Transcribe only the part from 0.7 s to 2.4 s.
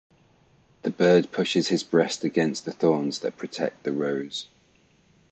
The bird pushes his breast